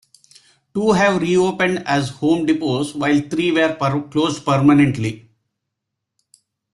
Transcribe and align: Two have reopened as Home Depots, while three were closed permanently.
Two 0.73 0.93
have 0.93 1.21
reopened 1.21 1.83
as 1.85 2.09
Home 2.09 2.47
Depots, 2.47 2.95
while 2.95 3.19
three 3.21 3.51
were 3.51 3.75
closed 4.11 4.43
permanently. 4.43 5.29